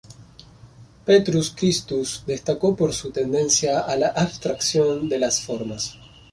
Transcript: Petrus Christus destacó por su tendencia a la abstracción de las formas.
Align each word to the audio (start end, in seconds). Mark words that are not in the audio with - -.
Petrus 1.05 1.51
Christus 1.55 2.23
destacó 2.25 2.75
por 2.75 2.91
su 2.91 3.11
tendencia 3.11 3.81
a 3.81 3.95
la 3.97 4.07
abstracción 4.07 5.07
de 5.07 5.19
las 5.19 5.41
formas. 5.43 5.95